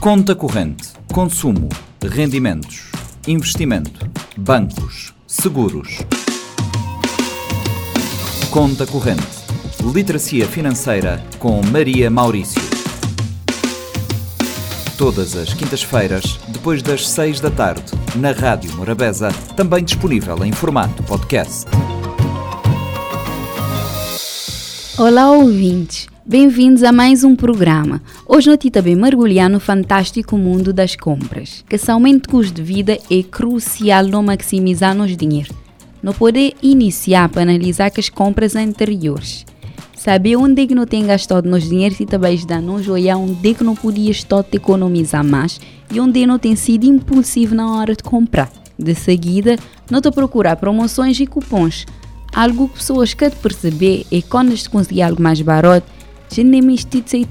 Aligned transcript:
Conta 0.00 0.32
corrente, 0.32 0.90
consumo, 1.12 1.68
rendimentos, 2.00 2.88
investimento, 3.26 4.08
bancos, 4.36 5.12
seguros. 5.26 5.98
Conta 8.48 8.86
corrente, 8.86 9.26
literacia 9.92 10.46
financeira 10.46 11.20
com 11.40 11.60
Maria 11.72 12.08
Maurício. 12.08 12.62
Todas 14.96 15.34
as 15.34 15.52
quintas-feiras, 15.52 16.38
depois 16.46 16.80
das 16.80 17.08
seis 17.08 17.40
da 17.40 17.50
tarde, 17.50 17.92
na 18.14 18.30
Rádio 18.30 18.72
Morabeza, 18.76 19.30
também 19.56 19.82
disponível 19.82 20.44
em 20.44 20.52
formato 20.52 21.02
podcast. 21.02 21.66
Olá, 24.96 25.32
ouvintes! 25.32 26.06
Bem-vindos 26.28 26.82
a 26.82 26.92
mais 26.92 27.24
um 27.24 27.34
programa. 27.34 28.02
Hoje 28.26 28.50
nós 28.50 28.58
também 28.70 28.94
mergulhar 28.94 29.48
no 29.48 29.58
fantástico 29.58 30.36
mundo 30.36 30.74
das 30.74 30.94
compras. 30.94 31.64
Que 31.66 31.76
esse 31.76 31.90
aumento 31.90 32.24
de 32.24 32.28
custo 32.28 32.52
de 32.52 32.62
vida 32.62 32.98
é 33.10 33.22
crucial 33.22 34.04
no 34.04 34.22
maximizar 34.22 34.94
nos 34.94 35.16
dinheiro. 35.16 35.54
Não 36.02 36.12
poder 36.12 36.52
iniciar 36.62 37.30
para 37.30 37.40
analisar 37.40 37.90
as 37.96 38.10
compras 38.10 38.54
anteriores. 38.54 39.46
Saber 39.96 40.36
onde 40.36 40.64
é 40.64 40.66
que 40.66 40.74
não 40.74 40.84
tem 40.84 41.06
gastado 41.06 41.48
nos 41.48 41.66
dinheiro 41.66 41.96
e 41.98 42.04
também 42.04 42.34
ajudar 42.34 42.60
nos 42.60 42.86
olhar 42.86 43.16
onde 43.16 43.48
é 43.48 43.54
que 43.54 43.64
não 43.64 43.74
podia 43.74 44.10
estar 44.10 44.42
te 44.42 44.58
economizar 44.58 45.24
mais 45.24 45.58
e 45.90 45.98
onde 45.98 46.26
não 46.26 46.38
tem 46.38 46.54
sido 46.54 46.84
impulsivo 46.84 47.54
na 47.54 47.74
hora 47.74 47.96
de 47.96 48.02
comprar. 48.02 48.52
De 48.78 48.94
seguida, 48.94 49.56
não 49.90 50.02
te 50.02 50.10
procurar 50.10 50.56
promoções 50.56 51.18
e 51.18 51.26
cupons. 51.26 51.86
Algo 52.34 52.68
que 52.68 52.76
pessoas 52.76 53.14
querem 53.14 53.38
perceber 53.38 54.04
é 54.12 54.20
quando 54.20 54.54
se 54.54 54.68
conseguir 54.68 55.00
algo 55.00 55.22
mais 55.22 55.40
barato 55.40 55.96
já 56.30 56.42
nem 56.42 56.62
me 56.62 56.76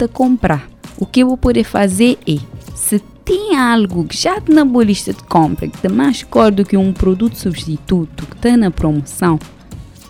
a 0.03 0.07
comprar. 0.07 0.67
O 0.97 1.05
que 1.05 1.21
eu 1.21 1.27
vou 1.27 1.37
poder 1.37 1.63
fazer 1.63 2.17
é, 2.27 2.37
se 2.75 2.99
tem 3.23 3.55
algo 3.57 4.05
que 4.05 4.17
já 4.17 4.37
está 4.37 4.53
na 4.53 4.63
boa 4.63 4.83
lista 4.83 5.13
de 5.13 5.23
compra, 5.23 5.67
que 5.67 5.75
está 5.75 5.89
mais 5.89 6.23
caro 6.23 6.55
do 6.55 6.65
que 6.65 6.77
um 6.77 6.93
produto 6.93 7.37
substituto 7.37 8.25
que 8.25 8.35
está 8.35 8.55
na 8.55 8.71
promoção, 8.71 9.37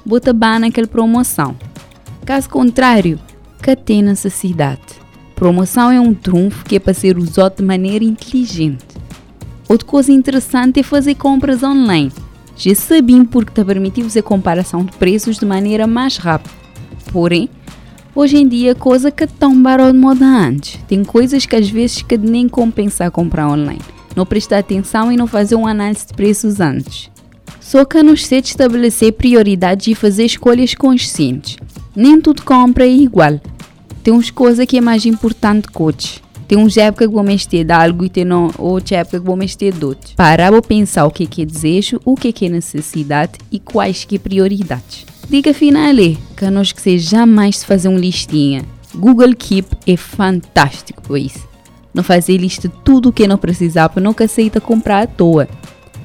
bota 0.05 0.31
bem 0.31 0.59
naquela 0.59 0.87
promoção. 0.87 1.55
Caso 2.25 2.49
contrário, 2.49 3.19
que 3.61 3.75
tem 3.75 4.01
necessidade. 4.01 4.81
Promoção 5.35 5.91
é 5.91 5.99
um 5.99 6.13
trunfo 6.13 6.63
que 6.65 6.75
é 6.75 6.79
para 6.79 6.93
ser 6.93 7.17
usado 7.17 7.57
de 7.57 7.63
maneira 7.63 8.03
inteligente. 8.03 8.85
Outra 9.67 9.87
coisa 9.87 10.11
interessante 10.11 10.79
é 10.79 10.83
fazer 10.83 11.15
compras 11.15 11.61
online. 11.63 12.11
Já 12.55 12.73
sabem 12.73 13.25
porque 13.25 13.51
te 13.51 13.65
permite 13.65 14.01
fazer 14.01 14.21
comparação 14.21 14.83
de 14.83 14.95
preços 14.97 15.37
de 15.37 15.45
maneira 15.45 15.85
mais 15.85 16.17
rápida. 16.17 16.53
Porém, 17.11 17.49
Hoje 18.17 18.35
em 18.37 18.47
dia, 18.47 18.73
coisa 18.73 19.11
que 19.11 19.25
é 19.25 19.27
tão 19.27 19.61
barato 19.61 19.93
de 19.93 19.99
moda 19.99 20.25
antes. 20.25 20.79
Tem 20.87 21.03
coisas 21.03 21.45
que 21.45 21.55
às 21.55 21.69
vezes 21.69 22.01
que 22.01 22.17
nem 22.17 22.49
compensa 22.49 23.11
comprar 23.11 23.47
online. 23.47 23.79
Não 24.15 24.25
prestar 24.25 24.57
atenção 24.57 25.11
e 25.11 25.15
não 25.15 25.27
fazer 25.27 25.53
uma 25.53 25.69
análise 25.69 26.07
de 26.07 26.15
preços 26.15 26.59
antes. 26.59 27.11
Só 27.59 27.85
que 27.85 28.01
não 28.01 28.17
sei 28.17 28.39
estabelecer 28.39 29.13
prioridades 29.13 29.85
e 29.85 29.93
fazer 29.93 30.25
escolhas 30.25 30.73
conscientes. 30.73 31.57
Nem 31.95 32.19
tudo 32.19 32.41
compra 32.41 32.87
é 32.87 32.89
igual. 32.89 33.39
Tem 34.01 34.11
uns 34.11 34.31
coisas 34.31 34.65
que 34.65 34.79
é 34.79 34.81
mais 34.81 35.05
importante 35.05 35.67
que 35.67 35.79
outras. 35.79 36.19
Tem 36.47 36.57
uns 36.57 36.75
época 36.75 37.07
que 37.07 37.13
vou 37.13 37.23
mexer 37.23 37.63
de 37.63 37.71
algo 37.71 38.03
e 38.03 38.09
tem 38.09 38.25
outra 38.57 38.97
época 38.97 39.19
que 39.19 39.25
vou 39.27 39.35
mexer 39.35 39.71
de 39.71 39.85
outro. 39.85 40.15
Para 40.15 40.49
vou 40.49 40.63
pensar 40.63 41.05
o 41.05 41.11
que 41.11 41.43
é 41.43 41.45
desejo, 41.45 42.01
o 42.03 42.15
que 42.15 42.47
é 42.47 42.49
necessidade 42.49 43.33
e 43.51 43.59
quais 43.59 44.05
que 44.05 44.15
é 44.15 44.19
prioridades. 44.19 45.05
Dica 45.29 45.53
final 45.53 45.91
é 45.91 46.15
que 46.37 46.49
nós 46.49 46.71
que 46.71 46.81
seja 46.81 47.17
jamais 47.17 47.61
fazer 47.61 47.89
um 47.89 47.97
listinha. 47.97 48.63
Google 48.95 49.35
Keep 49.35 49.75
é 49.85 49.97
fantástico 49.97 51.01
por 51.01 51.17
isso. 51.17 51.45
Não 51.93 52.01
fazer 52.01 52.37
lista 52.37 52.69
de 52.69 52.75
tudo 52.81 53.09
o 53.09 53.11
que 53.11 53.27
não 53.27 53.37
precisar 53.37 53.89
para 53.89 54.01
nunca 54.01 54.23
aceita 54.23 54.61
comprar 54.61 55.03
à 55.03 55.07
toa. 55.07 55.49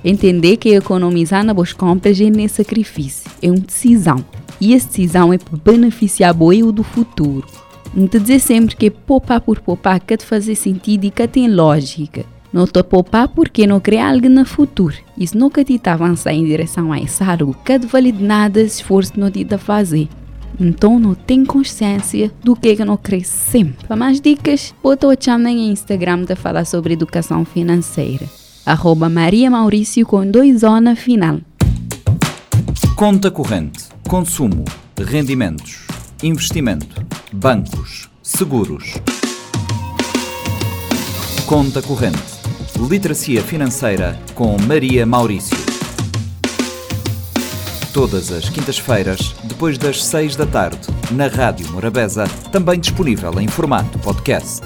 Entender 0.04 0.56
que 0.56 0.70
economizar 0.70 1.44
nas 1.44 1.54
boas 1.54 1.72
compras 1.72 2.20
é 2.20 2.30
nem 2.30 2.48
sacrifício, 2.48 3.30
é 3.40 3.48
uma 3.48 3.60
decisão. 3.60 4.24
E 4.60 4.74
essa 4.74 4.88
decisão 4.88 5.32
é 5.32 5.38
para 5.38 5.56
beneficiar 5.56 6.36
o 6.36 6.52
eu 6.52 6.72
do 6.72 6.82
futuro. 6.82 7.46
Não 7.94 8.08
te 8.08 8.18
dizer 8.18 8.40
sempre 8.40 8.74
que 8.74 8.90
poupar 8.90 9.40
por 9.40 9.60
poupar 9.60 10.00
que 10.00 10.16
te 10.16 10.26
fazer 10.26 10.56
sentido 10.56 11.04
e 11.04 11.12
que 11.12 11.28
tem 11.28 11.48
lógica. 11.48 12.24
Não 12.52 12.66
te 12.66 12.82
poupar 12.82 13.28
porque 13.28 13.66
não 13.66 13.80
quer 13.80 14.00
algo 14.02 14.28
no 14.28 14.44
futuro. 14.44 14.94
Isso 15.16 15.38
nunca 15.38 15.64
te 15.64 15.80
avançar 15.86 16.34
em 16.34 16.44
direção 16.44 16.92
a 16.92 16.98
isso 16.98 17.24
algo 17.24 17.56
que 17.64 17.78
de 17.78 17.86
vale 17.86 18.12
de 18.12 18.22
nada 18.22 18.60
esforço 18.60 19.12
não 19.16 19.30
te 19.30 19.46
fazer. 19.56 20.06
Então 20.60 20.98
não 20.98 21.14
tem 21.14 21.46
consciência 21.46 22.30
do 22.44 22.54
que 22.54 22.76
que 22.76 22.84
não 22.84 22.98
cresce 22.98 23.50
sempre. 23.50 23.86
Para 23.86 23.96
mais 23.96 24.20
dicas, 24.20 24.74
bota 24.82 25.08
o 25.08 25.14
chama 25.18 25.50
em 25.50 25.70
Instagram 25.70 26.24
de 26.24 26.34
falar 26.34 26.66
sobre 26.66 26.92
educação 26.92 27.42
financeira. 27.42 28.28
Arroba 28.66 29.08
Maria 29.08 29.50
Maurício 29.50 30.04
com 30.04 30.30
dois 30.30 30.62
O 30.62 30.78
na 30.78 30.94
final. 30.94 31.40
Conta 32.94 33.30
corrente, 33.30 33.84
consumo, 34.06 34.64
rendimentos, 34.98 35.86
investimento, 36.22 37.02
bancos, 37.32 38.10
seguros. 38.22 38.92
Conta 41.46 41.82
corrente 41.82 42.41
Literacia 42.88 43.42
Financeira 43.42 44.18
com 44.34 44.56
Maria 44.66 45.06
Maurício. 45.06 45.56
Todas 47.94 48.32
as 48.32 48.48
quintas-feiras, 48.48 49.34
depois 49.44 49.78
das 49.78 50.02
seis 50.02 50.34
da 50.34 50.46
tarde, 50.46 50.88
na 51.12 51.28
Rádio 51.28 51.70
Morabeza, 51.70 52.24
também 52.50 52.80
disponível 52.80 53.40
em 53.40 53.46
formato 53.46 53.98
podcast. 54.00 54.60